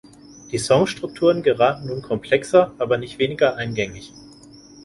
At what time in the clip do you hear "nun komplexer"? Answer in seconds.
1.85-2.73